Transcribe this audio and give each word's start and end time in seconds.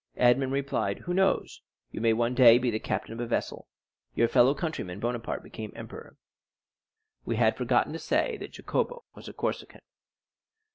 Edmond 0.17 0.51
replied, 0.51 0.97
"Who 1.01 1.13
knows? 1.13 1.61
You 1.91 2.01
may 2.01 2.11
one 2.11 2.33
day 2.33 2.57
be 2.57 2.71
the 2.71 2.79
captain 2.79 3.13
of 3.13 3.19
a 3.19 3.27
vessel. 3.27 3.67
Your 4.15 4.27
fellow 4.27 4.55
countryman, 4.55 4.99
Bonaparte, 4.99 5.43
became 5.43 5.71
emperor." 5.75 6.17
We 7.23 7.35
had 7.35 7.55
forgotten 7.55 7.93
to 7.93 7.99
say 7.99 8.35
that 8.37 8.51
Jacopo 8.53 9.03
was 9.13 9.27
a 9.27 9.33
Corsican. 9.33 9.81